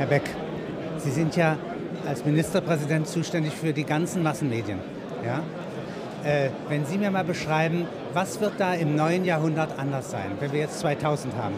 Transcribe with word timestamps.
Herr 0.00 0.06
Beck, 0.06 0.22
Sie 0.96 1.10
sind 1.10 1.36
ja 1.36 1.58
als 2.08 2.24
Ministerpräsident 2.24 3.06
zuständig 3.06 3.52
für 3.52 3.74
die 3.74 3.84
ganzen 3.84 4.22
Massenmedien. 4.22 4.78
Ja? 5.22 5.42
Äh, 6.24 6.48
wenn 6.70 6.86
Sie 6.86 6.96
mir 6.96 7.10
mal 7.10 7.22
beschreiben, 7.22 7.86
was 8.14 8.40
wird 8.40 8.54
da 8.56 8.72
im 8.72 8.96
neuen 8.96 9.26
Jahrhundert 9.26 9.78
anders 9.78 10.10
sein, 10.10 10.30
wenn 10.40 10.52
wir 10.52 10.60
jetzt 10.60 10.78
2000 10.78 11.36
haben? 11.36 11.54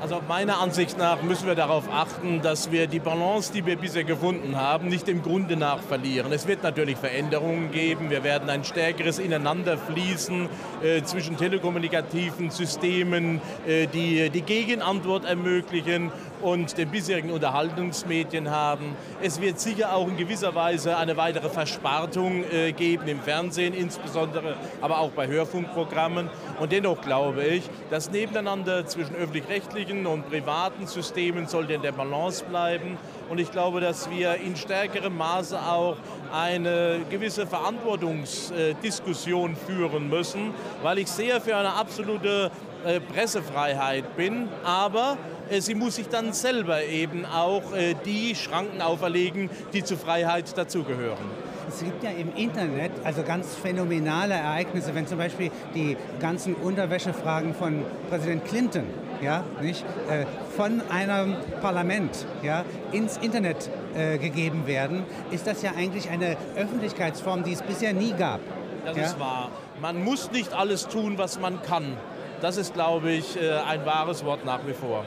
Also 0.00 0.22
meiner 0.26 0.60
Ansicht 0.60 0.96
nach 0.96 1.22
müssen 1.22 1.46
wir 1.46 1.54
darauf 1.54 1.84
achten, 1.92 2.40
dass 2.40 2.72
wir 2.72 2.86
die 2.86 3.00
Balance, 3.00 3.52
die 3.52 3.66
wir 3.66 3.76
bisher 3.76 4.02
gefunden 4.02 4.56
haben, 4.56 4.88
nicht 4.88 5.06
im 5.10 5.22
Grunde 5.22 5.58
nach 5.58 5.80
verlieren. 5.80 6.32
Es 6.32 6.48
wird 6.48 6.62
natürlich 6.62 6.96
Veränderungen 6.96 7.70
geben. 7.70 8.08
Wir 8.08 8.24
werden 8.24 8.48
ein 8.48 8.64
stärkeres 8.64 9.18
Ineinanderfließen 9.18 10.48
äh, 10.82 11.02
zwischen 11.02 11.36
telekommunikativen 11.36 12.50
Systemen, 12.50 13.42
äh, 13.68 13.86
die 13.88 14.30
die 14.30 14.40
Gegenantwort 14.40 15.26
ermöglichen 15.26 16.10
und 16.42 16.76
den 16.78 16.90
bisherigen 16.90 17.30
Unterhaltungsmedien 17.30 18.50
haben. 18.50 18.96
Es 19.22 19.40
wird 19.40 19.60
sicher 19.60 19.94
auch 19.94 20.08
in 20.08 20.16
gewisser 20.16 20.54
Weise 20.54 20.96
eine 20.96 21.16
weitere 21.16 21.48
Verspartung 21.48 22.44
äh, 22.50 22.72
geben 22.72 23.06
im 23.08 23.20
Fernsehen, 23.20 23.74
insbesondere 23.74 24.56
aber 24.80 24.98
auch 24.98 25.10
bei 25.10 25.26
Hörfunkprogrammen. 25.26 26.30
Und 26.58 26.72
dennoch 26.72 27.00
glaube 27.00 27.44
ich, 27.44 27.62
das 27.90 28.10
Nebeneinander 28.10 28.86
zwischen 28.86 29.14
öffentlich-rechtlichen 29.14 30.06
und 30.06 30.28
privaten 30.28 30.86
Systemen 30.86 31.46
sollte 31.46 31.74
in 31.74 31.82
der 31.82 31.92
Balance 31.92 32.44
bleiben. 32.44 32.96
Und 33.28 33.38
ich 33.38 33.52
glaube, 33.52 33.80
dass 33.80 34.10
wir 34.10 34.34
in 34.36 34.56
stärkerem 34.56 35.16
Maße 35.16 35.58
auch 35.58 35.96
eine 36.32 37.00
gewisse 37.10 37.46
Verantwortungsdiskussion 37.46 39.56
führen 39.56 40.08
müssen, 40.08 40.54
weil 40.82 40.98
ich 40.98 41.08
sehr 41.08 41.40
für 41.40 41.56
eine 41.56 41.74
absolute 41.74 42.50
äh, 42.84 43.00
Pressefreiheit 43.00 44.16
bin, 44.16 44.48
aber 44.64 45.12
äh, 45.12 45.16
sie 45.58 45.74
muss 45.74 45.96
sich 45.96 46.08
dann 46.08 46.32
selber 46.32 46.84
eben 46.84 47.24
auch 47.26 47.72
äh, 47.72 47.94
die 48.04 48.34
Schranken 48.34 48.80
auferlegen, 48.80 49.50
die 49.72 49.82
zur 49.82 49.98
Freiheit 49.98 50.56
dazugehören. 50.56 51.50
Es 51.68 51.84
gibt 51.84 52.02
ja 52.02 52.10
im 52.10 52.34
Internet 52.34 52.90
also 53.04 53.22
ganz 53.22 53.54
phänomenale 53.54 54.34
Ereignisse, 54.34 54.94
wenn 54.94 55.06
zum 55.06 55.18
Beispiel 55.18 55.50
die 55.74 55.96
ganzen 56.18 56.54
Unterwäschefragen 56.54 57.54
von 57.54 57.84
Präsident 58.08 58.44
Clinton 58.44 58.84
ja, 59.22 59.44
nicht, 59.60 59.84
äh, 60.08 60.24
von 60.56 60.82
einem 60.90 61.36
Parlament 61.60 62.26
ja, 62.42 62.64
ins 62.92 63.18
Internet 63.18 63.70
äh, 63.94 64.18
gegeben 64.18 64.66
werden, 64.66 65.04
ist 65.30 65.46
das 65.46 65.62
ja 65.62 65.72
eigentlich 65.76 66.10
eine 66.10 66.36
Öffentlichkeitsform, 66.56 67.44
die 67.44 67.52
es 67.52 67.62
bisher 67.62 67.92
nie 67.92 68.12
gab. 68.12 68.40
Das 68.84 68.96
ja? 68.96 69.04
ist 69.04 69.20
wahr. 69.20 69.50
Man 69.80 70.02
muss 70.02 70.30
nicht 70.32 70.52
alles 70.52 70.88
tun, 70.88 71.18
was 71.18 71.38
man 71.38 71.62
kann. 71.62 71.96
Das 72.40 72.56
ist, 72.56 72.74
glaube 72.74 73.12
ich, 73.12 73.40
äh, 73.40 73.52
ein 73.68 73.84
wahres 73.84 74.24
Wort 74.24 74.44
nach 74.44 74.66
wie 74.66 74.72
vor. 74.72 75.04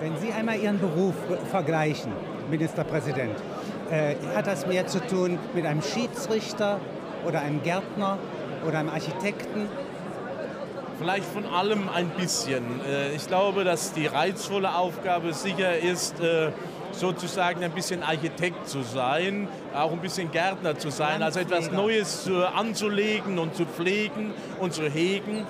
Wenn 0.00 0.16
Sie 0.18 0.32
einmal 0.32 0.60
Ihren 0.60 0.78
Beruf 0.78 1.14
vergleichen, 1.50 2.12
Ministerpräsident, 2.50 3.34
äh, 3.90 4.14
hat 4.34 4.46
das 4.46 4.64
mehr 4.64 4.86
zu 4.86 5.00
tun 5.00 5.38
mit 5.54 5.66
einem 5.66 5.82
Schiedsrichter 5.82 6.78
oder 7.26 7.40
einem 7.40 7.62
Gärtner 7.64 8.18
oder 8.64 8.78
einem 8.78 8.90
Architekten? 8.90 9.68
Vielleicht 11.00 11.24
von 11.24 11.46
allem 11.46 11.88
ein 11.88 12.10
bisschen. 12.10 12.62
Äh, 12.88 13.12
ich 13.16 13.26
glaube, 13.26 13.64
dass 13.64 13.92
die 13.92 14.06
reizvolle 14.06 14.76
Aufgabe 14.76 15.32
sicher 15.32 15.76
ist, 15.76 16.20
äh, 16.20 16.52
sozusagen 16.92 17.64
ein 17.64 17.72
bisschen 17.72 18.04
Architekt 18.04 18.68
zu 18.68 18.82
sein, 18.82 19.48
auch 19.74 19.90
ein 19.90 20.00
bisschen 20.00 20.30
Gärtner 20.30 20.78
zu 20.78 20.90
sein, 20.90 21.24
also 21.24 21.40
etwas 21.40 21.72
Neues 21.72 22.30
anzulegen 22.54 23.38
und 23.38 23.54
zu 23.56 23.66
pflegen 23.66 24.32
und 24.60 24.72
zu 24.72 24.84
hegen 24.84 25.44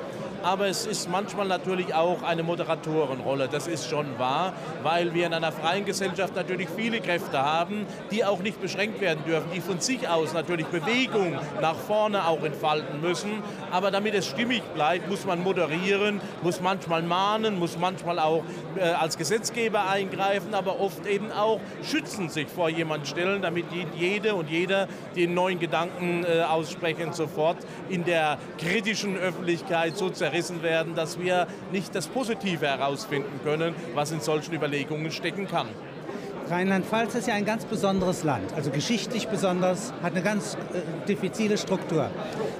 aber 0.49 0.67
es 0.67 0.87
ist 0.87 1.11
manchmal 1.11 1.47
natürlich 1.47 1.93
auch 1.93 2.23
eine 2.23 2.43
Moderatorenrolle, 2.43 3.49
das 3.49 3.67
ist 3.67 3.87
schon 3.87 4.19
wahr, 4.19 4.55
weil 4.83 5.13
wir 5.13 5.27
in 5.27 5.35
einer 5.35 5.53
freien 5.53 5.85
Gesellschaft 5.85 6.35
natürlich 6.35 6.69
viele 6.75 7.01
Kräfte 7.01 7.39
haben, 7.39 7.85
die 8.11 8.25
auch 8.25 8.39
nicht 8.39 8.59
beschränkt 8.59 9.03
werden 9.03 9.23
dürfen, 9.27 9.51
die 9.55 9.61
von 9.61 9.81
sich 9.81 10.09
aus 10.09 10.33
natürlich 10.33 10.67
Bewegung 10.69 11.39
nach 11.61 11.75
vorne 11.75 12.27
auch 12.27 12.43
entfalten 12.43 13.03
müssen, 13.03 13.43
aber 13.71 13.91
damit 13.91 14.15
es 14.15 14.27
stimmig 14.27 14.62
bleibt, 14.75 15.11
muss 15.11 15.27
man 15.27 15.43
moderieren, 15.43 16.22
muss 16.43 16.62
manchmal 16.62 17.03
mahnen, 17.03 17.59
muss 17.59 17.78
manchmal 17.78 18.19
auch 18.19 18.43
äh, 18.77 18.84
als 18.84 19.19
Gesetzgeber 19.19 19.91
eingreifen, 19.91 20.55
aber 20.55 20.81
oft 20.81 21.06
eben 21.06 21.31
auch 21.31 21.61
schützen 21.83 22.31
sich 22.31 22.49
vor 22.49 22.71
jemand 22.71 23.06
stellen, 23.06 23.43
damit 23.43 23.67
jede 23.99 24.34
und 24.34 24.49
jeder 24.49 24.89
den 25.15 25.34
neuen 25.34 25.59
Gedanken 25.59 26.25
äh, 26.25 26.41
aussprechen 26.41 27.12
sofort 27.12 27.59
in 27.91 28.05
der 28.05 28.39
kritischen 28.56 29.19
Öffentlichkeit 29.19 29.99
sozusagen 29.99 30.19
zerrissen 30.19 30.38
werden, 30.62 30.94
dass 30.94 31.19
wir 31.19 31.47
nicht 31.72 31.94
das 31.94 32.06
Positive 32.06 32.66
herausfinden 32.66 33.41
können, 33.44 33.75
was 33.94 34.12
in 34.12 34.21
solchen 34.21 34.54
Überlegungen 34.54 35.10
stecken 35.10 35.49
kann. 35.49 35.66
Rheinland-Pfalz 36.50 37.15
ist 37.15 37.28
ja 37.28 37.34
ein 37.34 37.44
ganz 37.44 37.66
besonderes 37.66 38.25
Land, 38.25 38.54
also 38.54 38.71
geschichtlich 38.71 39.28
besonders, 39.28 39.93
hat 40.03 40.12
eine 40.12 40.22
ganz 40.22 40.54
äh, 40.54 41.06
diffizile 41.06 41.59
Struktur. 41.59 42.10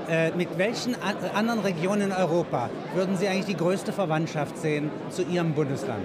Äh, 0.09 0.33
mit 0.33 0.59
welchen 0.59 0.95
an, 0.97 1.17
anderen 1.35 1.61
Regionen 1.61 2.03
in 2.03 2.13
Europa 2.13 2.69
würden 2.95 3.17
Sie 3.17 3.29
eigentlich 3.29 3.47
die 3.47 3.57
größte 3.57 3.93
Verwandtschaft 3.93 4.59
sehen 4.59 4.91
zu 5.09 5.23
Ihrem 5.23 5.55
Bundesland? 5.55 6.05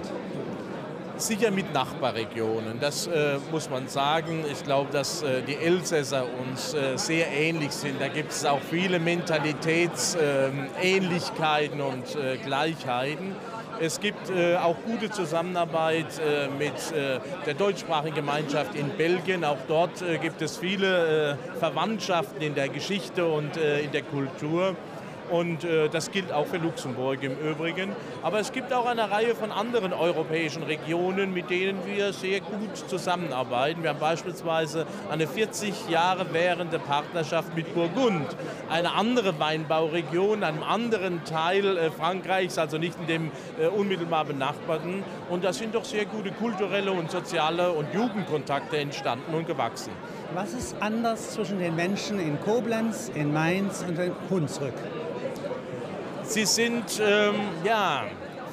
Sicher 1.16 1.52
mit 1.52 1.72
Nachbarregionen, 1.72 2.80
das 2.80 3.06
äh, 3.06 3.38
muss 3.52 3.70
man 3.70 3.86
sagen. 3.86 4.44
Ich 4.50 4.64
glaube, 4.64 4.90
dass 4.92 5.22
äh, 5.22 5.42
die 5.42 5.54
Elsässer 5.54 6.24
uns 6.44 6.74
äh, 6.74 6.98
sehr 6.98 7.30
ähnlich 7.30 7.70
sind. 7.70 8.00
Da 8.00 8.08
gibt 8.08 8.32
es 8.32 8.44
auch 8.44 8.58
viele 8.60 8.98
Mentalitätsähnlichkeiten 8.98 11.80
und 11.80 12.16
äh, 12.16 12.36
Gleichheiten. 12.38 13.36
Es 13.80 14.00
gibt 14.00 14.28
äh, 14.30 14.56
auch 14.56 14.74
gute 14.84 15.08
Zusammenarbeit 15.08 16.18
äh, 16.18 16.48
mit 16.48 16.72
der 17.46 17.54
deutschsprachigen 17.54 18.16
Gemeinschaft 18.16 18.74
in 18.74 18.88
Belgien. 18.90 19.44
Auch 19.44 19.58
dort 19.68 20.02
gibt 20.20 20.42
es 20.42 20.56
viele 20.56 21.38
Verwandtschaften 21.60 22.42
in 22.42 22.56
der 22.56 22.68
Geschichte 22.68 23.24
und 23.24 23.56
in 23.56 23.92
der 23.92 24.02
Kultur. 24.02 24.74
Und 25.34 25.64
äh, 25.64 25.88
das 25.88 26.12
gilt 26.12 26.32
auch 26.32 26.46
für 26.46 26.58
Luxemburg 26.58 27.20
im 27.24 27.36
Übrigen. 27.36 27.90
Aber 28.22 28.38
es 28.38 28.52
gibt 28.52 28.72
auch 28.72 28.86
eine 28.86 29.10
Reihe 29.10 29.34
von 29.34 29.50
anderen 29.50 29.92
europäischen 29.92 30.62
Regionen, 30.62 31.34
mit 31.34 31.50
denen 31.50 31.84
wir 31.84 32.12
sehr 32.12 32.38
gut 32.38 32.76
zusammenarbeiten. 32.76 33.82
Wir 33.82 33.90
haben 33.90 33.98
beispielsweise 33.98 34.86
eine 35.10 35.26
40 35.26 35.88
Jahre 35.88 36.32
währende 36.32 36.78
Partnerschaft 36.78 37.56
mit 37.56 37.74
Burgund, 37.74 38.28
eine 38.70 38.92
andere 38.92 39.40
Weinbauregion, 39.40 40.44
einem 40.44 40.62
anderen 40.62 41.24
Teil 41.24 41.78
äh, 41.78 41.90
Frankreichs, 41.90 42.56
also 42.56 42.78
nicht 42.78 42.96
in 43.00 43.08
dem 43.08 43.30
äh, 43.60 43.66
unmittelbar 43.66 44.26
benachbarten. 44.26 45.02
Und 45.30 45.42
da 45.42 45.52
sind 45.52 45.74
doch 45.74 45.84
sehr 45.84 46.04
gute 46.04 46.30
kulturelle 46.30 46.92
und 46.92 47.10
soziale 47.10 47.72
und 47.72 47.92
Jugendkontakte 47.92 48.78
entstanden 48.78 49.34
und 49.34 49.48
gewachsen. 49.48 49.90
Was 50.32 50.52
ist 50.52 50.76
anders 50.78 51.32
zwischen 51.32 51.58
den 51.58 51.74
Menschen 51.74 52.20
in 52.20 52.40
Koblenz, 52.40 53.10
in 53.12 53.32
Mainz 53.32 53.84
und 53.88 53.98
in 53.98 54.12
Hunsrück? 54.30 54.74
Sie 56.26 56.46
sind 56.46 57.00
ähm, 57.00 57.34
ja, 57.64 58.04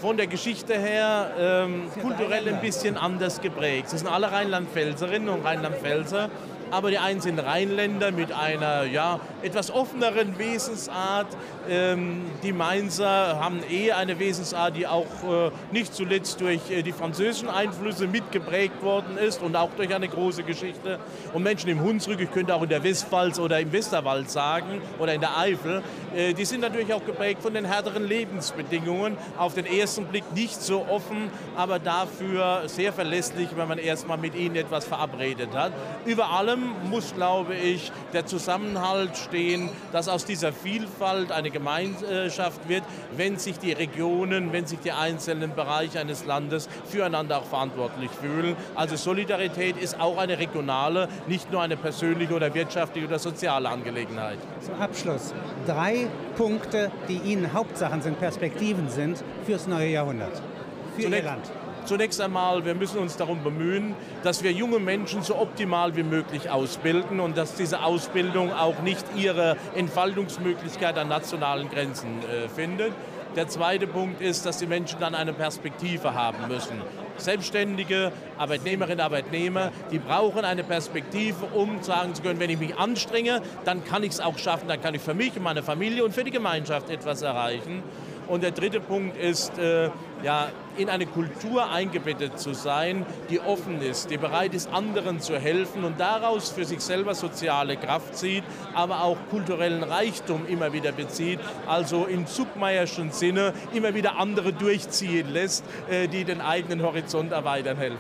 von 0.01 0.17
der 0.17 0.27
Geschichte 0.27 0.77
her 0.77 1.31
ähm, 1.39 1.89
kulturell 2.01 2.47
ein 2.49 2.59
bisschen 2.59 2.97
anders 2.97 3.39
geprägt. 3.39 3.89
Sie 3.89 3.97
sind 3.97 4.07
alle 4.07 4.31
Rheinland-Pfälzerinnen 4.31 5.29
und 5.29 5.45
Rheinland-Pfälzer 5.45 6.29
aber 6.71 6.89
die 6.89 6.97
einen 6.97 7.21
sind 7.21 7.37
Rheinländer 7.39 8.11
mit 8.11 8.31
einer 8.31 8.83
ja, 8.85 9.19
etwas 9.41 9.71
offeneren 9.71 10.37
Wesensart. 10.37 11.27
Ähm, 11.69 12.23
die 12.43 12.53
Mainzer 12.53 13.39
haben 13.39 13.59
eh 13.69 13.91
eine 13.91 14.17
Wesensart, 14.19 14.75
die 14.77 14.87
auch 14.87 15.05
äh, 15.05 15.51
nicht 15.71 15.93
zuletzt 15.93 16.41
durch 16.41 16.71
äh, 16.71 16.81
die 16.81 16.93
französischen 16.93 17.49
Einflüsse 17.49 18.07
mitgeprägt 18.07 18.81
worden 18.81 19.17
ist 19.17 19.41
und 19.41 19.55
auch 19.55 19.69
durch 19.75 19.93
eine 19.93 20.07
große 20.07 20.43
Geschichte. 20.43 20.99
Und 21.33 21.43
Menschen 21.43 21.69
im 21.69 21.81
Hunsrück, 21.81 22.19
ich 22.19 22.31
könnte 22.31 22.55
auch 22.55 22.63
in 22.63 22.69
der 22.69 22.83
Westpfalz 22.83 23.37
oder 23.39 23.59
im 23.59 23.71
Westerwald 23.71 24.31
sagen 24.31 24.81
oder 24.97 25.13
in 25.13 25.21
der 25.21 25.37
Eifel, 25.37 25.83
äh, 26.15 26.33
die 26.33 26.45
sind 26.45 26.61
natürlich 26.61 26.93
auch 26.93 27.05
geprägt 27.05 27.41
von 27.41 27.53
den 27.53 27.65
härteren 27.65 28.07
Lebensbedingungen. 28.07 29.17
Auf 29.37 29.53
den 29.53 29.65
ersten 29.65 30.05
Blick 30.05 30.23
nicht 30.33 30.61
so 30.61 30.85
offen, 30.89 31.29
aber 31.57 31.79
dafür 31.79 32.63
sehr 32.67 32.93
verlässlich, 32.93 33.49
wenn 33.55 33.67
man 33.67 33.77
erstmal 33.77 34.17
mit 34.17 34.35
ihnen 34.35 34.55
etwas 34.55 34.85
verabredet 34.85 35.49
hat. 35.53 35.73
Über 36.05 36.29
allem 36.29 36.60
muss, 36.89 37.13
glaube 37.15 37.55
ich, 37.55 37.91
der 38.13 38.25
Zusammenhalt 38.25 39.17
stehen, 39.17 39.69
dass 39.91 40.07
aus 40.07 40.25
dieser 40.25 40.51
Vielfalt 40.53 41.31
eine 41.31 41.49
Gemeinschaft 41.49 42.67
wird, 42.67 42.83
wenn 43.15 43.37
sich 43.37 43.59
die 43.59 43.71
Regionen, 43.71 44.51
wenn 44.51 44.65
sich 44.65 44.79
die 44.79 44.91
einzelnen 44.91 45.53
Bereiche 45.55 45.99
eines 45.99 46.25
Landes 46.25 46.67
füreinander 46.89 47.39
auch 47.39 47.45
verantwortlich 47.45 48.11
fühlen. 48.11 48.55
Also 48.75 48.95
Solidarität 48.95 49.77
ist 49.77 49.99
auch 49.99 50.17
eine 50.17 50.37
regionale, 50.37 51.07
nicht 51.27 51.51
nur 51.51 51.61
eine 51.61 51.77
persönliche 51.77 52.33
oder 52.33 52.53
wirtschaftliche 52.53 53.07
oder 53.07 53.19
soziale 53.19 53.69
Angelegenheit. 53.69 54.37
Zum 54.59 54.75
Abschluss 54.75 55.33
drei 55.65 56.07
Punkte, 56.35 56.91
die 57.07 57.17
Ihnen 57.17 57.53
Hauptsachen 57.53 58.01
sind, 58.01 58.19
Perspektiven 58.19 58.89
sind 58.89 59.23
fürs 59.45 59.67
neue 59.67 59.89
Jahrhundert, 59.89 60.41
für 60.95 61.03
Zunächst, 61.03 61.23
Ihr 61.23 61.29
Land. 61.29 61.60
Zunächst 61.85 62.21
einmal, 62.21 62.63
wir 62.63 62.75
müssen 62.75 62.99
uns 62.99 63.17
darum 63.17 63.43
bemühen, 63.43 63.95
dass 64.23 64.43
wir 64.43 64.51
junge 64.51 64.79
Menschen 64.79 65.23
so 65.23 65.37
optimal 65.37 65.95
wie 65.95 66.03
möglich 66.03 66.49
ausbilden 66.49 67.19
und 67.19 67.35
dass 67.37 67.55
diese 67.55 67.83
Ausbildung 67.83 68.53
auch 68.53 68.81
nicht 68.81 69.05
ihre 69.15 69.57
Entfaltungsmöglichkeit 69.75 70.97
an 70.97 71.07
nationalen 71.07 71.69
Grenzen 71.69 72.19
äh, 72.23 72.47
findet. 72.49 72.93
Der 73.35 73.47
zweite 73.47 73.87
Punkt 73.87 74.21
ist, 74.21 74.45
dass 74.45 74.57
die 74.57 74.67
Menschen 74.67 74.99
dann 74.99 75.15
eine 75.15 75.31
Perspektive 75.31 76.13
haben 76.13 76.49
müssen. 76.49 76.81
Selbstständige 77.15 78.11
Arbeitnehmerinnen, 78.37 78.99
Arbeitnehmer, 78.99 79.71
die 79.89 79.99
brauchen 79.99 80.43
eine 80.43 80.65
Perspektive, 80.65 81.45
um 81.53 81.81
sagen 81.81 82.13
zu 82.13 82.21
können, 82.23 82.41
wenn 82.41 82.49
ich 82.49 82.59
mich 82.59 82.77
anstrenge, 82.77 83.41
dann 83.63 83.85
kann 83.85 84.03
ich 84.03 84.11
es 84.11 84.19
auch 84.19 84.37
schaffen, 84.37 84.67
dann 84.67 84.81
kann 84.81 84.95
ich 84.95 85.01
für 85.01 85.13
mich 85.13 85.39
meine 85.39 85.63
Familie 85.63 86.03
und 86.03 86.13
für 86.13 86.25
die 86.25 86.31
Gemeinschaft 86.31 86.89
etwas 86.89 87.21
erreichen. 87.21 87.83
Und 88.31 88.43
der 88.43 88.51
dritte 88.51 88.79
Punkt 88.79 89.17
ist, 89.17 89.59
äh, 89.59 89.89
ja, 90.23 90.49
in 90.77 90.87
eine 90.87 91.05
Kultur 91.05 91.69
eingebettet 91.69 92.39
zu 92.39 92.53
sein, 92.53 93.05
die 93.29 93.41
offen 93.41 93.81
ist, 93.81 94.09
die 94.09 94.15
bereit 94.15 94.53
ist, 94.53 94.71
anderen 94.71 95.19
zu 95.19 95.37
helfen 95.37 95.83
und 95.83 95.99
daraus 95.99 96.49
für 96.49 96.63
sich 96.63 96.79
selber 96.79 97.13
soziale 97.13 97.75
Kraft 97.75 98.15
zieht, 98.15 98.45
aber 98.73 99.03
auch 99.03 99.17
kulturellen 99.31 99.83
Reichtum 99.83 100.47
immer 100.47 100.71
wieder 100.71 100.93
bezieht, 100.93 101.39
also 101.67 102.05
im 102.05 102.25
Zuckmeierschen 102.25 103.11
Sinne 103.11 103.51
immer 103.73 103.95
wieder 103.95 104.17
andere 104.17 104.53
durchziehen 104.53 105.29
lässt, 105.29 105.65
äh, 105.89 106.07
die 106.07 106.23
den 106.23 106.39
eigenen 106.39 106.83
Horizont 106.83 107.33
erweitern 107.33 107.75
helfen. 107.75 107.99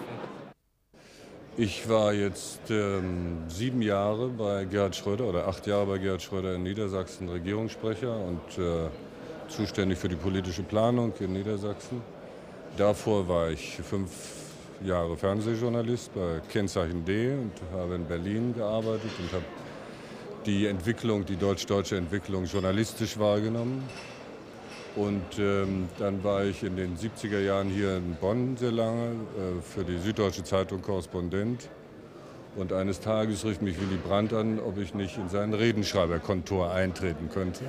Ich 1.57 1.89
war 1.89 2.13
jetzt 2.13 2.69
ähm, 2.69 3.39
sieben 3.49 3.81
Jahre 3.81 4.29
bei 4.29 4.63
Gerhard 4.63 4.95
Schröder 4.95 5.25
oder 5.25 5.49
acht 5.49 5.67
Jahre 5.67 5.87
bei 5.87 5.97
Gerhard 5.97 6.21
Schröder 6.21 6.55
in 6.55 6.63
Niedersachsen 6.63 7.27
Regierungssprecher 7.27 8.15
und 8.15 8.57
äh, 8.57 8.87
zuständig 9.51 9.97
für 9.97 10.09
die 10.09 10.15
politische 10.15 10.63
Planung 10.63 11.13
in 11.19 11.33
Niedersachsen. 11.33 12.01
Davor 12.77 13.27
war 13.27 13.49
ich 13.49 13.79
fünf 13.83 14.11
Jahre 14.83 15.15
Fernsehjournalist 15.17 16.13
bei 16.15 16.41
Kennzeichen 16.49 17.05
D 17.05 17.33
und 17.33 17.51
habe 17.73 17.95
in 17.95 18.05
Berlin 18.05 18.53
gearbeitet 18.55 19.11
und 19.19 19.31
habe 19.33 19.45
die 20.45 20.65
Entwicklung, 20.65 21.25
die 21.25 21.35
deutsch-deutsche 21.35 21.97
Entwicklung 21.97 22.45
journalistisch 22.45 23.19
wahrgenommen. 23.19 23.83
Und 24.95 25.39
ähm, 25.39 25.87
dann 25.99 26.23
war 26.23 26.43
ich 26.43 26.63
in 26.63 26.75
den 26.75 26.97
70er 26.97 27.39
Jahren 27.39 27.69
hier 27.69 27.97
in 27.97 28.15
Bonn 28.15 28.57
sehr 28.57 28.71
lange 28.71 29.11
äh, 29.11 29.61
für 29.61 29.83
die 29.83 29.97
Süddeutsche 29.97 30.43
Zeitung 30.43 30.81
Korrespondent. 30.81 31.69
Und 32.57 32.73
eines 32.73 32.99
Tages 32.99 33.45
rief 33.45 33.61
mich 33.61 33.79
Willy 33.79 33.97
Brandt 33.97 34.33
an, 34.33 34.59
ob 34.59 34.77
ich 34.77 34.93
nicht 34.93 35.17
in 35.17 35.29
sein 35.29 35.53
Redenschreiberkontor 35.53 36.71
eintreten 36.71 37.29
könnte. 37.29 37.63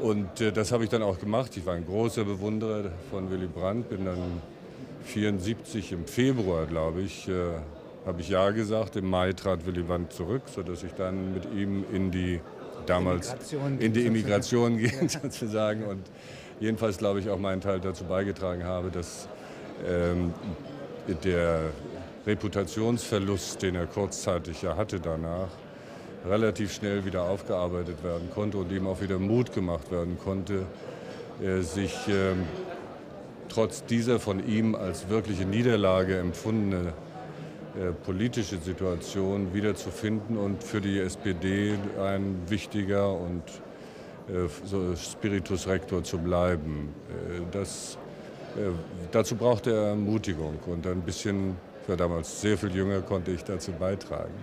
Und 0.00 0.40
äh, 0.40 0.52
das 0.52 0.72
habe 0.72 0.84
ich 0.84 0.90
dann 0.90 1.02
auch 1.02 1.18
gemacht. 1.18 1.56
Ich 1.56 1.66
war 1.66 1.74
ein 1.74 1.86
großer 1.86 2.24
Bewunderer 2.24 2.90
von 3.10 3.30
Willy 3.30 3.46
Brandt, 3.46 3.88
bin 3.88 4.04
dann 4.04 4.40
74 5.04 5.92
im 5.92 6.06
Februar, 6.06 6.66
glaube 6.66 7.00
ich, 7.00 7.28
äh, 7.28 7.32
habe 8.06 8.20
ich 8.20 8.28
Ja 8.28 8.50
gesagt. 8.50 8.96
Im 8.96 9.08
Mai 9.10 9.32
trat 9.32 9.66
Willy 9.66 9.82
Brandt 9.82 10.12
zurück, 10.12 10.42
sodass 10.54 10.82
ich 10.82 10.92
dann 10.92 11.34
mit 11.34 11.44
ihm 11.46 11.84
in 11.92 12.10
die 12.10 12.40
damals 12.86 13.28
Immigration 13.28 13.78
in 13.80 13.92
die 13.92 14.06
Immigration 14.06 14.78
ging 14.78 15.08
sozusagen 15.08 15.84
und 15.84 16.02
jedenfalls 16.58 16.96
glaube 16.98 17.20
ich 17.20 17.28
auch 17.28 17.38
meinen 17.38 17.60
Teil 17.60 17.80
dazu 17.80 18.04
beigetragen 18.04 18.64
habe, 18.64 18.90
dass 18.90 19.28
ähm, 19.86 20.32
der 21.24 21.70
Reputationsverlust, 22.26 23.62
den 23.62 23.74
er 23.74 23.86
kurzzeitig 23.86 24.62
ja 24.62 24.76
hatte 24.76 25.00
danach, 25.00 25.48
relativ 26.26 26.72
schnell 26.72 27.04
wieder 27.04 27.22
aufgearbeitet 27.22 28.02
werden 28.02 28.28
konnte 28.34 28.58
und 28.58 28.72
ihm 28.72 28.86
auch 28.86 29.00
wieder 29.00 29.18
Mut 29.18 29.52
gemacht 29.52 29.90
werden 29.90 30.18
konnte, 30.22 30.66
äh, 31.42 31.60
sich 31.60 31.92
äh, 32.08 32.34
trotz 33.48 33.84
dieser 33.84 34.18
von 34.18 34.46
ihm 34.46 34.74
als 34.74 35.08
wirkliche 35.08 35.44
Niederlage 35.44 36.18
empfundene 36.18 36.92
äh, 37.78 37.92
politische 38.04 38.58
Situation 38.58 39.54
wiederzufinden 39.54 40.36
und 40.36 40.62
für 40.62 40.80
die 40.80 40.98
SPD 40.98 41.74
ein 42.02 42.42
wichtiger 42.48 43.12
und 43.12 43.42
äh, 44.28 44.96
Spiritus 44.96 45.66
Rector 45.66 46.02
zu 46.02 46.18
bleiben. 46.18 46.92
Das, 47.52 47.96
dazu 49.12 49.36
brauchte 49.36 49.70
er 49.70 49.88
Ermutigung 49.90 50.58
und 50.66 50.86
ein 50.86 51.00
bisschen, 51.00 51.56
ich 51.82 51.88
war 51.88 51.96
damals 51.96 52.40
sehr 52.40 52.58
viel 52.58 52.74
jünger, 52.74 53.00
konnte 53.00 53.30
ich 53.30 53.44
dazu 53.44 53.72
beitragen. 53.72 54.34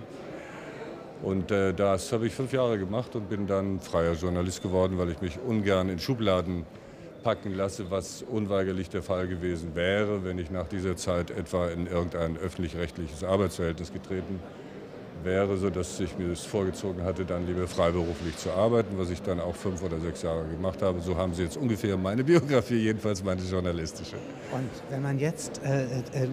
Und 1.21 1.51
äh, 1.51 1.73
das 1.73 2.11
habe 2.11 2.27
ich 2.27 2.33
fünf 2.33 2.53
Jahre 2.53 2.77
gemacht 2.77 3.15
und 3.15 3.29
bin 3.29 3.47
dann 3.47 3.79
freier 3.79 4.13
Journalist 4.13 4.61
geworden, 4.61 4.97
weil 4.97 5.09
ich 5.09 5.21
mich 5.21 5.39
ungern 5.39 5.89
in 5.89 5.99
Schubladen 5.99 6.65
packen 7.23 7.55
lasse, 7.55 7.89
was 7.89 8.21
unweigerlich 8.21 8.89
der 8.89 9.01
Fall 9.01 9.27
gewesen 9.27 9.73
wäre, 9.73 10.23
wenn 10.23 10.37
ich 10.37 10.51
nach 10.51 10.67
dieser 10.67 10.95
Zeit 10.95 11.31
etwa 11.31 11.69
in 11.69 11.87
irgendein 11.87 12.37
öffentlich-rechtliches 12.37 13.23
Arbeitsverhältnis 13.23 13.91
getreten 13.91 14.39
wäre, 15.23 15.57
sodass 15.57 15.99
ich 15.99 16.17
mir 16.19 16.29
das 16.29 16.45
vorgezogen 16.45 17.03
hatte, 17.03 17.25
dann 17.25 17.47
lieber 17.47 17.67
freiberuflich 17.67 18.37
zu 18.37 18.51
arbeiten, 18.51 18.97
was 18.97 19.09
ich 19.09 19.23
dann 19.23 19.39
auch 19.39 19.55
fünf 19.55 19.81
oder 19.81 19.99
sechs 19.99 20.21
Jahre 20.21 20.45
gemacht 20.45 20.83
habe. 20.83 21.01
So 21.01 21.17
haben 21.17 21.33
Sie 21.33 21.41
jetzt 21.41 21.57
ungefähr 21.57 21.97
meine 21.97 22.23
Biografie, 22.31 22.77
jedenfalls 22.77 23.23
meine 23.23 23.41
journalistische. 23.41 24.17
Und 24.51 24.69
wenn 24.91 25.01
man 25.01 25.17
jetzt 25.17 25.61
äh, 25.63 25.85
äh, 25.85 26.27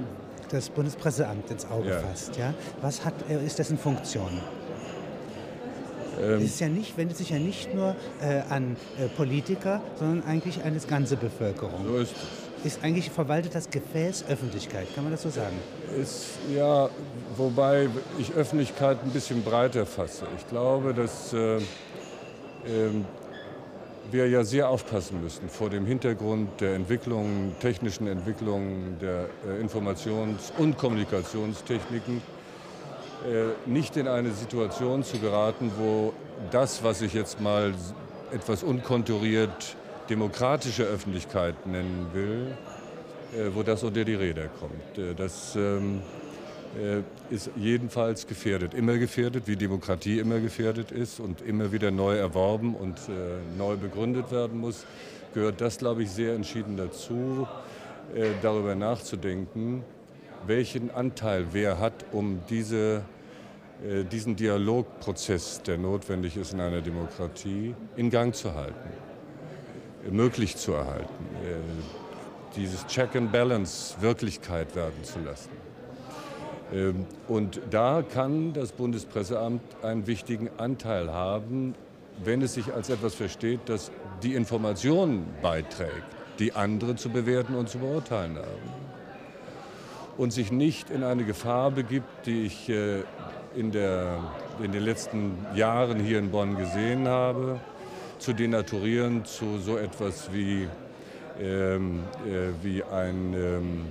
das 0.50 0.68
Bundespresseamt 0.68 1.50
ins 1.50 1.64
Auge 1.70 1.88
ja. 1.88 2.00
fasst, 2.00 2.36
ja, 2.36 2.52
was 2.82 3.02
hat, 3.02 3.14
äh, 3.30 3.44
ist 3.44 3.58
dessen 3.58 3.78
Funktion? 3.78 4.40
Ähm, 6.20 6.38
es 6.38 6.44
ist 6.44 6.60
ja 6.60 6.68
nicht, 6.68 6.96
wendet 6.96 7.16
sich 7.16 7.30
ja 7.30 7.38
nicht 7.38 7.74
nur 7.74 7.96
äh, 8.20 8.40
an 8.48 8.76
äh, 8.98 9.08
Politiker, 9.08 9.80
sondern 9.98 10.24
eigentlich 10.26 10.62
an 10.64 10.78
die 10.78 10.86
ganze 10.86 11.16
Bevölkerung. 11.16 11.86
So 11.86 11.96
ist 11.98 12.12
es. 12.12 12.64
Ist 12.64 12.84
eigentlich 12.84 13.10
verwaltet 13.10 13.56
das 13.56 13.70
Gefäß 13.70 14.24
Öffentlichkeit, 14.28 14.86
kann 14.94 15.02
man 15.02 15.12
das 15.12 15.22
so 15.22 15.30
sagen? 15.30 15.56
Ist, 16.00 16.38
ja, 16.54 16.88
wobei 17.36 17.88
ich 18.18 18.32
Öffentlichkeit 18.34 18.98
ein 19.04 19.10
bisschen 19.10 19.42
breiter 19.42 19.84
fasse. 19.84 20.26
Ich 20.38 20.46
glaube, 20.48 20.94
dass 20.94 21.32
äh, 21.32 21.56
ähm, 22.66 23.04
wir 24.12 24.28
ja 24.28 24.44
sehr 24.44 24.68
aufpassen 24.68 25.20
müssen 25.22 25.48
vor 25.48 25.70
dem 25.70 25.86
Hintergrund 25.86 26.60
der 26.60 26.74
Entwicklung, 26.74 27.52
technischen 27.60 28.06
Entwicklung 28.06 28.98
der 29.00 29.26
äh, 29.44 29.60
Informations- 29.60 30.52
und 30.56 30.78
Kommunikationstechniken 30.78 32.22
nicht 33.66 33.96
in 33.96 34.08
eine 34.08 34.32
Situation 34.32 35.04
zu 35.04 35.18
geraten, 35.18 35.70
wo 35.78 36.12
das, 36.50 36.82
was 36.82 37.02
ich 37.02 37.14
jetzt 37.14 37.40
mal 37.40 37.72
etwas 38.32 38.62
unkonturiert 38.62 39.76
demokratische 40.08 40.84
Öffentlichkeit 40.84 41.66
nennen 41.66 42.08
will, 42.12 42.54
äh, 43.34 43.54
wo 43.54 43.62
das 43.62 43.82
unter 43.82 44.04
die 44.04 44.14
Räder 44.14 44.48
kommt. 44.48 44.98
Äh, 44.98 45.14
das 45.14 45.56
ähm, 45.56 46.02
ist 47.28 47.50
jedenfalls 47.56 48.26
gefährdet, 48.26 48.72
immer 48.72 48.96
gefährdet, 48.96 49.44
wie 49.46 49.56
Demokratie 49.56 50.18
immer 50.18 50.40
gefährdet 50.40 50.90
ist 50.90 51.20
und 51.20 51.42
immer 51.42 51.70
wieder 51.70 51.90
neu 51.90 52.16
erworben 52.16 52.74
und 52.74 52.98
neu 53.58 53.76
begründet 53.76 54.32
werden 54.32 54.58
muss, 54.58 54.86
gehört 55.34 55.60
das, 55.60 55.76
glaube 55.76 56.04
ich, 56.04 56.10
sehr 56.10 56.34
entschieden 56.34 56.78
dazu, 56.78 57.46
darüber 58.40 58.74
nachzudenken, 58.74 59.84
welchen 60.46 60.90
Anteil 60.90 61.46
wer 61.52 61.78
hat, 61.78 62.04
um 62.12 62.40
diese, 62.48 63.02
äh, 63.84 64.04
diesen 64.04 64.36
Dialogprozess, 64.36 65.62
der 65.62 65.78
notwendig 65.78 66.36
ist 66.36 66.52
in 66.52 66.60
einer 66.60 66.80
Demokratie, 66.80 67.74
in 67.96 68.10
Gang 68.10 68.34
zu 68.34 68.54
halten, 68.54 68.90
äh, 70.06 70.10
möglich 70.10 70.56
zu 70.56 70.72
erhalten, 70.72 71.26
äh, 71.44 72.56
dieses 72.56 72.86
Check 72.86 73.16
and 73.16 73.32
Balance 73.32 73.94
Wirklichkeit 74.00 74.74
werden 74.74 75.02
zu 75.04 75.20
lassen. 75.20 75.50
Ähm, 76.72 77.06
und 77.28 77.60
da 77.70 78.02
kann 78.02 78.52
das 78.52 78.72
Bundespresseamt 78.72 79.62
einen 79.82 80.06
wichtigen 80.06 80.50
Anteil 80.58 81.12
haben, 81.12 81.74
wenn 82.24 82.42
es 82.42 82.54
sich 82.54 82.72
als 82.72 82.90
etwas 82.90 83.14
versteht, 83.14 83.60
das 83.66 83.90
die 84.22 84.34
Informationen 84.34 85.26
beiträgt, 85.40 86.04
die 86.38 86.52
andere 86.52 86.96
zu 86.96 87.08
bewerten 87.08 87.54
und 87.54 87.68
zu 87.68 87.78
beurteilen 87.78 88.36
haben 88.36 88.92
und 90.16 90.32
sich 90.32 90.52
nicht 90.52 90.90
in 90.90 91.04
eine 91.04 91.24
Gefahr 91.24 91.70
begibt, 91.70 92.26
die 92.26 92.44
ich 92.44 92.68
äh, 92.68 93.02
in, 93.54 93.70
der, 93.70 94.18
in 94.62 94.72
den 94.72 94.82
letzten 94.82 95.36
Jahren 95.54 96.00
hier 96.00 96.18
in 96.18 96.30
Bonn 96.30 96.56
gesehen 96.56 97.08
habe, 97.08 97.60
zu 98.18 98.32
denaturieren 98.32 99.24
zu 99.24 99.58
so 99.58 99.76
etwas 99.76 100.32
wie, 100.32 100.68
ähm, 101.40 102.00
äh, 102.26 102.64
wie 102.64 102.82
ein, 102.84 103.34
ähm, 103.34 103.84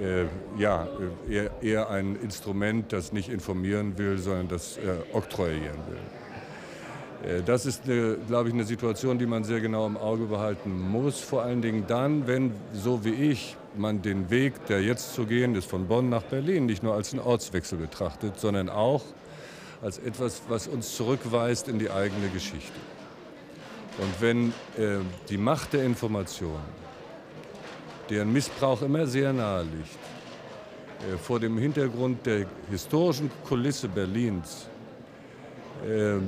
äh, 0.00 0.24
ja, 0.60 0.86
eher, 1.28 1.50
eher, 1.60 1.90
ein 1.90 2.16
Instrument, 2.16 2.92
das 2.92 3.12
nicht 3.12 3.28
informieren 3.28 3.98
will, 3.98 4.18
sondern 4.18 4.48
das 4.48 4.76
äh, 4.76 4.80
oktroyieren 5.12 5.78
will. 5.88 7.38
Äh, 7.38 7.42
das 7.42 7.66
ist, 7.66 7.82
glaube 7.84 8.48
ich, 8.48 8.54
eine 8.54 8.64
Situation, 8.64 9.18
die 9.18 9.26
man 9.26 9.44
sehr 9.44 9.60
genau 9.60 9.86
im 9.86 9.96
Auge 9.96 10.26
behalten 10.26 10.70
muss. 10.90 11.20
Vor 11.20 11.42
allen 11.42 11.60
Dingen 11.60 11.84
dann, 11.86 12.26
wenn, 12.26 12.52
so 12.72 13.04
wie 13.04 13.30
ich, 13.30 13.56
man 13.76 14.02
den 14.02 14.30
Weg, 14.30 14.66
der 14.66 14.82
jetzt 14.82 15.14
zu 15.14 15.26
gehen 15.26 15.54
ist, 15.54 15.68
von 15.68 15.86
Bonn 15.86 16.08
nach 16.08 16.22
Berlin, 16.22 16.66
nicht 16.66 16.82
nur 16.82 16.94
als 16.94 17.12
einen 17.12 17.22
Ortswechsel 17.22 17.78
betrachtet, 17.78 18.38
sondern 18.38 18.68
auch 18.68 19.02
als 19.82 19.98
etwas, 19.98 20.42
was 20.48 20.66
uns 20.66 20.96
zurückweist 20.96 21.68
in 21.68 21.78
die 21.78 21.90
eigene 21.90 22.28
Geschichte. 22.28 22.78
Und 23.98 24.20
wenn 24.20 24.48
äh, 24.76 24.98
die 25.28 25.38
Macht 25.38 25.72
der 25.72 25.84
Information, 25.84 26.60
deren 28.08 28.32
Missbrauch 28.32 28.82
immer 28.82 29.06
sehr 29.06 29.32
nahe 29.32 29.62
liegt, 29.62 29.98
äh, 31.12 31.16
vor 31.16 31.40
dem 31.40 31.58
Hintergrund 31.58 32.26
der 32.26 32.46
historischen 32.70 33.30
Kulisse 33.46 33.88
Berlins 33.88 34.68
äh, 35.86 36.18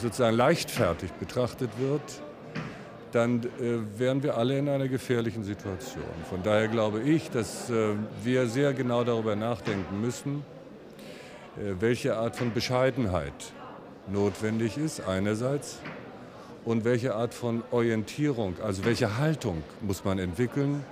sozusagen 0.00 0.36
leichtfertig 0.36 1.12
betrachtet 1.12 1.70
wird, 1.78 2.02
dann 3.14 3.44
äh, 3.44 3.98
wären 3.98 4.22
wir 4.22 4.36
alle 4.36 4.58
in 4.58 4.68
einer 4.68 4.88
gefährlichen 4.88 5.44
Situation. 5.44 6.02
Von 6.28 6.42
daher 6.42 6.66
glaube 6.66 7.00
ich, 7.00 7.30
dass 7.30 7.70
äh, 7.70 7.94
wir 8.24 8.48
sehr 8.48 8.72
genau 8.72 9.04
darüber 9.04 9.36
nachdenken 9.36 10.00
müssen, 10.00 10.44
äh, 11.56 11.74
welche 11.78 12.16
Art 12.16 12.34
von 12.34 12.52
Bescheidenheit 12.52 13.32
notwendig 14.08 14.76
ist 14.76 15.00
einerseits 15.06 15.78
und 16.64 16.84
welche 16.84 17.14
Art 17.14 17.34
von 17.34 17.62
Orientierung, 17.70 18.56
also 18.60 18.84
welche 18.84 19.16
Haltung 19.16 19.62
muss 19.80 20.04
man 20.04 20.18
entwickeln, 20.18 20.84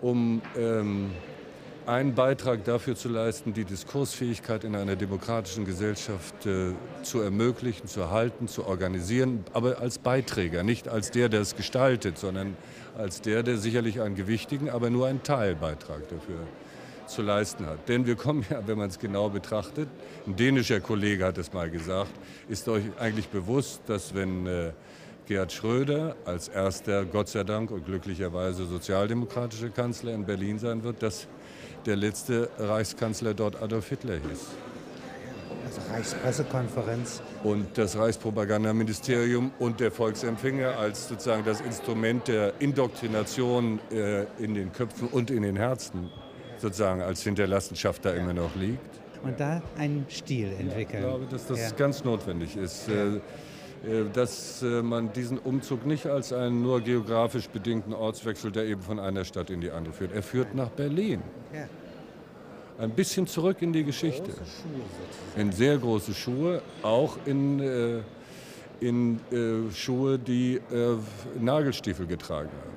um 0.00 0.40
ähm, 0.56 1.10
einen 1.86 2.14
Beitrag 2.14 2.64
dafür 2.64 2.96
zu 2.96 3.08
leisten, 3.08 3.52
die 3.52 3.64
Diskursfähigkeit 3.64 4.64
in 4.64 4.74
einer 4.74 4.96
demokratischen 4.96 5.64
Gesellschaft 5.64 6.46
äh, 6.46 6.72
zu 7.02 7.20
ermöglichen, 7.20 7.86
zu 7.86 8.00
erhalten, 8.00 8.48
zu 8.48 8.66
organisieren, 8.66 9.44
aber 9.52 9.78
als 9.78 9.98
Beiträger, 9.98 10.62
nicht 10.62 10.88
als 10.88 11.10
der, 11.10 11.28
der 11.28 11.42
es 11.42 11.56
gestaltet, 11.56 12.18
sondern 12.18 12.56
als 12.96 13.20
der, 13.20 13.42
der 13.42 13.58
sicherlich 13.58 14.00
einen 14.00 14.14
gewichtigen, 14.14 14.70
aber 14.70 14.88
nur 14.90 15.06
einen 15.06 15.22
Teilbeitrag 15.22 16.08
dafür 16.08 16.46
zu 17.06 17.20
leisten 17.20 17.66
hat. 17.66 17.86
Denn 17.88 18.06
wir 18.06 18.16
kommen 18.16 18.46
ja, 18.48 18.66
wenn 18.66 18.78
man 18.78 18.88
es 18.88 18.98
genau 18.98 19.28
betrachtet, 19.28 19.88
ein 20.26 20.36
dänischer 20.36 20.80
Kollege 20.80 21.26
hat 21.26 21.36
es 21.36 21.52
mal 21.52 21.70
gesagt, 21.70 22.12
ist 22.48 22.66
euch 22.68 22.84
eigentlich 22.98 23.28
bewusst, 23.28 23.82
dass 23.86 24.14
wenn 24.14 24.46
äh, 24.46 24.72
Gerhard 25.26 25.52
Schröder 25.52 26.16
als 26.24 26.48
erster, 26.48 27.04
Gott 27.04 27.28
sei 27.28 27.44
Dank 27.44 27.70
und 27.70 27.84
glücklicherweise 27.84 28.66
sozialdemokratischer 28.66 29.70
Kanzler 29.70 30.12
in 30.12 30.24
Berlin 30.24 30.58
sein 30.58 30.82
wird, 30.82 31.02
dass 31.02 31.28
der 31.86 31.96
letzte 31.96 32.48
Reichskanzler 32.58 33.34
dort 33.34 33.60
Adolf 33.62 33.88
Hitler 33.88 34.14
hieß. 34.14 34.46
Also 35.66 35.80
Reichspressekonferenz. 35.92 37.22
Und 37.42 37.78
das 37.78 37.96
Reichspropagandaministerium 37.96 39.50
und 39.58 39.80
der 39.80 39.90
Volksempfänger 39.90 40.78
als 40.78 41.08
sozusagen 41.08 41.44
das 41.44 41.60
Instrument 41.60 42.28
der 42.28 42.54
Indoktrination 42.60 43.80
äh, 43.90 44.24
in 44.38 44.54
den 44.54 44.72
Köpfen 44.72 45.08
und 45.08 45.30
in 45.30 45.42
den 45.42 45.56
Herzen 45.56 46.10
sozusagen 46.58 47.02
als 47.02 47.22
Hinterlassenschaft 47.22 48.04
da 48.04 48.12
immer 48.12 48.32
noch 48.32 48.54
liegt. 48.56 49.00
Und 49.22 49.40
da 49.40 49.62
einen 49.78 50.06
Stil 50.10 50.48
entwickeln. 50.58 51.02
Ich 51.02 51.08
glaube, 51.08 51.26
dass 51.30 51.46
das 51.46 51.58
ja. 51.58 51.70
ganz 51.70 52.04
notwendig 52.04 52.56
ist. 52.56 52.88
Ja. 52.88 53.20
Äh, 53.86 54.04
dass 54.12 54.62
äh, 54.62 54.82
man 54.82 55.12
diesen 55.12 55.38
Umzug 55.38 55.84
nicht 55.86 56.06
als 56.06 56.32
einen 56.32 56.62
nur 56.62 56.80
geografisch 56.80 57.48
bedingten 57.48 57.92
Ortswechsel, 57.92 58.50
der 58.50 58.64
eben 58.64 58.80
von 58.80 58.98
einer 58.98 59.24
Stadt 59.24 59.50
in 59.50 59.60
die 59.60 59.70
andere 59.70 59.92
führt. 59.92 60.12
Er 60.12 60.22
führt 60.22 60.54
nach 60.54 60.70
Berlin. 60.70 61.22
Ein 62.78 62.90
bisschen 62.90 63.26
zurück 63.26 63.58
in 63.60 63.72
die 63.72 63.84
Geschichte. 63.84 64.32
In 65.36 65.52
sehr 65.52 65.78
große 65.78 66.12
Schuhe, 66.12 66.60
auch 66.82 67.18
in, 67.24 67.60
äh, 67.60 68.00
in 68.80 69.20
Schuhe, 69.72 70.18
die 70.18 70.60
Nagelstiefel 71.40 72.06
getragen 72.06 72.50
haben. 72.50 72.74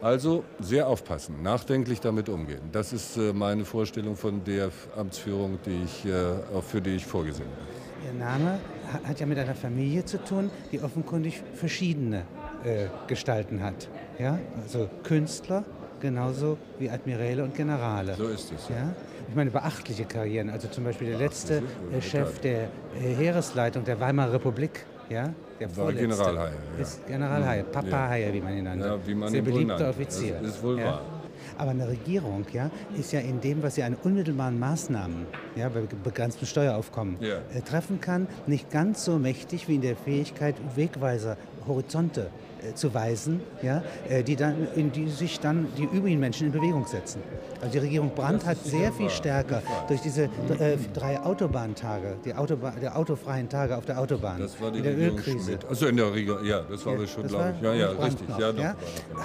Also 0.00 0.44
sehr 0.60 0.86
aufpassen, 0.86 1.42
nachdenklich 1.42 2.00
damit 2.00 2.28
umgehen. 2.28 2.62
Das 2.72 2.92
ist 2.92 3.18
meine 3.34 3.64
Vorstellung 3.64 4.16
von 4.16 4.42
der 4.44 4.70
Amtsführung, 4.96 5.58
die 5.66 5.82
ich, 5.84 6.02
für 6.62 6.80
die 6.80 6.96
ich 6.96 7.04
vorgesehen 7.04 7.48
bin. 7.48 8.14
Ihr 8.14 8.24
Name 8.24 8.58
hat 8.92 9.20
ja 9.20 9.26
mit 9.26 9.38
einer 9.38 9.54
Familie 9.54 10.04
zu 10.04 10.22
tun, 10.22 10.50
die 10.72 10.80
offenkundig 10.80 11.42
verschiedene 11.54 12.24
äh, 12.64 12.86
Gestalten 13.06 13.62
hat. 13.62 13.88
Ja? 14.18 14.38
Also 14.62 14.88
Künstler 15.02 15.64
genauso 16.00 16.56
wie 16.78 16.90
Admiräle 16.90 17.44
und 17.44 17.54
Generale. 17.54 18.14
So 18.14 18.28
ist 18.28 18.52
es. 18.52 18.68
Ja? 18.68 18.94
Ich 19.28 19.34
meine, 19.34 19.50
beachtliche 19.50 20.04
Karrieren. 20.04 20.50
Also 20.50 20.68
zum 20.68 20.84
Beispiel 20.84 21.08
der 21.08 21.18
letzte 21.18 21.62
äh, 21.92 22.00
Chef 22.00 22.40
der 22.40 22.64
äh, 22.64 22.68
Heeresleitung 23.16 23.84
der 23.84 24.00
Weimarer 24.00 24.34
Republik. 24.34 24.84
Ja, 25.08 25.32
der 25.58 25.76
war 25.76 25.92
General 25.92 26.38
Haie. 26.38 26.52
Ja. 26.76 26.82
Ist 26.82 27.06
General 27.06 27.44
Haie, 27.44 27.64
Papa 27.64 27.88
ja. 27.88 28.08
Haie, 28.08 28.32
wie 28.32 28.40
man 28.40 28.56
ihn 28.56 28.64
nannte. 28.64 28.86
Ja, 28.86 28.98
wie 29.06 29.14
man 29.14 29.28
Sehr 29.28 29.42
beliebter 29.42 29.90
Offizier. 29.90 30.36
Das 30.40 30.52
ist 30.52 30.62
wohl 30.62 30.82
wahr. 30.82 31.02
Aber 31.58 31.70
eine 31.70 31.88
Regierung 31.88 32.44
ja, 32.52 32.70
ist 32.98 33.12
ja 33.12 33.20
in 33.20 33.40
dem, 33.40 33.62
was 33.62 33.74
sie 33.74 33.82
an 33.82 33.96
unmittelbaren 34.02 34.58
Maßnahmen 34.58 35.26
ja, 35.56 35.68
bei 35.68 35.80
begrenztem 36.02 36.46
Steueraufkommen 36.46 37.16
ja. 37.20 37.38
äh, 37.54 37.60
treffen 37.62 38.00
kann, 38.00 38.26
nicht 38.46 38.70
ganz 38.70 39.04
so 39.04 39.18
mächtig 39.18 39.68
wie 39.68 39.76
in 39.76 39.82
der 39.82 39.96
Fähigkeit, 39.96 40.54
Wegweiser, 40.76 41.36
Horizonte 41.66 42.30
zu 42.74 42.92
weisen, 42.94 43.40
ja, 43.62 43.82
äh, 44.08 44.22
die, 44.22 44.36
dann, 44.36 44.68
in 44.74 44.92
die 44.92 45.08
sich 45.08 45.40
dann 45.40 45.68
die 45.76 45.84
übrigen 45.84 46.20
Menschen 46.20 46.46
in 46.46 46.52
Bewegung 46.52 46.86
setzen. 46.86 47.22
Also 47.60 47.72
die 47.72 47.78
Regierung 47.78 48.10
Brandt 48.14 48.46
hat 48.46 48.58
sehr 48.64 48.92
viel 48.92 49.10
stärker 49.10 49.62
durch 49.88 50.00
diese 50.00 50.24
äh, 50.24 50.76
drei 50.94 51.20
Autobahntage, 51.20 52.16
die 52.24 52.34
Autoba 52.34 52.70
der 52.70 52.96
autofreien 52.96 53.48
Tage 53.48 53.76
auf 53.76 53.84
der 53.84 53.98
Autobahn, 54.00 54.40
das 54.40 54.60
war 54.60 54.70
die 54.70 54.78
in 54.78 54.84
der 54.84 54.92
Regierung 54.92 55.18
Ölkrise. 55.18 55.44
Schmidt. 55.44 55.64
Also 55.68 55.86
in 55.86 55.96
der 55.96 56.12
Regierung, 56.12 56.44
ja, 56.44 56.60
das 56.60 56.86
war 56.86 56.98
ja, 56.98 57.06
schon, 57.06 57.26
glaube 57.26 57.54
ich. 57.56 57.62
Ja, 57.62 57.74
ja, 57.74 57.90
richtig. 57.90 58.28
Noch, 58.28 58.38
ja, 58.38 58.50
ja, 58.50 58.76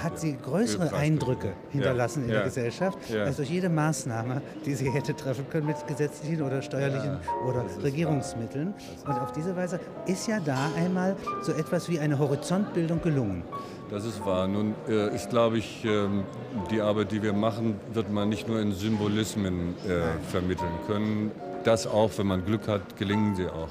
hat 0.02 0.18
sie 0.18 0.36
größere 0.36 0.94
Eindrücke 0.94 1.52
hinterlassen 1.70 2.24
in 2.24 2.30
der 2.30 2.42
Gesellschaft, 2.44 2.98
als 3.12 3.36
durch 3.36 3.50
jede 3.50 3.68
Maßnahme, 3.68 4.42
die 4.64 4.74
sie 4.74 4.90
hätte 4.90 5.14
treffen 5.14 5.48
können 5.50 5.66
mit 5.66 5.86
gesetzlichen 5.86 6.42
oder 6.42 6.62
steuerlichen 6.62 7.18
oder 7.48 7.64
Regierungsmitteln. 7.82 8.74
Und 9.06 9.20
auf 9.20 9.32
diese 9.32 9.56
Weise 9.56 9.80
ist 10.06 10.26
ja 10.26 10.40
da 10.40 10.70
einmal 10.76 11.16
so 11.42 11.52
etwas 11.52 11.88
wie 11.88 11.98
eine 11.98 12.18
Horizontbildung 12.18 13.00
gelungen 13.00 13.25
gelungen. 13.26 13.42
Das 13.90 14.04
ist 14.04 14.24
wahr. 14.24 14.48
Nun 14.48 14.74
äh, 14.88 15.14
ist, 15.14 15.30
glaube 15.30 15.58
ich, 15.58 15.84
ähm, 15.84 16.24
die 16.70 16.80
Arbeit, 16.80 17.12
die 17.12 17.22
wir 17.22 17.32
machen, 17.32 17.78
wird 17.92 18.10
man 18.10 18.28
nicht 18.28 18.48
nur 18.48 18.60
in 18.60 18.72
Symbolismen 18.72 19.74
äh, 19.86 20.20
vermitteln 20.30 20.72
können. 20.86 21.30
Das 21.64 21.86
auch, 21.86 22.10
wenn 22.16 22.26
man 22.26 22.44
Glück 22.44 22.68
hat, 22.68 22.96
gelingen 22.96 23.36
sie 23.36 23.46
auch. 23.46 23.70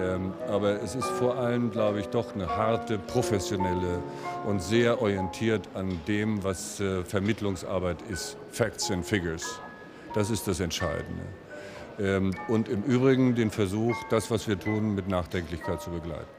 Ähm, 0.00 0.32
aber 0.48 0.82
es 0.82 0.94
ist 0.94 1.06
vor 1.06 1.36
allem, 1.36 1.70
glaube 1.70 2.00
ich, 2.00 2.08
doch 2.08 2.34
eine 2.34 2.46
harte, 2.46 2.98
professionelle 2.98 4.00
und 4.46 4.62
sehr 4.62 5.00
orientiert 5.00 5.68
an 5.74 6.00
dem, 6.06 6.44
was 6.44 6.78
äh, 6.80 7.02
Vermittlungsarbeit 7.04 7.96
ist. 8.08 8.36
Facts 8.50 8.90
and 8.90 9.04
Figures. 9.04 9.60
Das 10.14 10.30
ist 10.30 10.46
das 10.46 10.60
Entscheidende. 10.60 11.22
Ähm, 11.98 12.32
und 12.46 12.68
im 12.68 12.82
Übrigen 12.84 13.34
den 13.34 13.50
Versuch, 13.50 13.96
das, 14.10 14.30
was 14.30 14.46
wir 14.46 14.58
tun, 14.58 14.94
mit 14.94 15.08
Nachdenklichkeit 15.08 15.80
zu 15.80 15.90
begleiten. 15.90 16.37